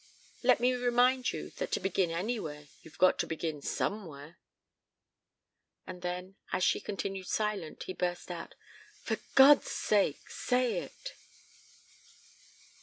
[0.41, 4.39] "Let me remind you that to begin anywhere you've got to begin somewhere."
[5.85, 8.55] And then as she continued silent, he burst out:
[9.03, 11.13] "For God's sake, say it!"